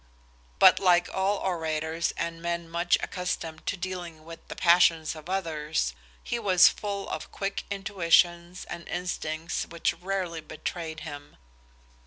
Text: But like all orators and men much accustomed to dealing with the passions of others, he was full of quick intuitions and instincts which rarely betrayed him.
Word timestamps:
But 0.57 0.79
like 0.79 1.13
all 1.13 1.37
orators 1.37 2.11
and 2.17 2.41
men 2.41 2.67
much 2.67 2.97
accustomed 3.03 3.67
to 3.67 3.77
dealing 3.77 4.25
with 4.25 4.47
the 4.47 4.55
passions 4.55 5.13
of 5.15 5.29
others, 5.29 5.93
he 6.23 6.39
was 6.39 6.67
full 6.69 7.07
of 7.07 7.31
quick 7.31 7.65
intuitions 7.69 8.65
and 8.65 8.87
instincts 8.87 9.67
which 9.67 9.93
rarely 9.93 10.41
betrayed 10.41 11.01
him. 11.01 11.37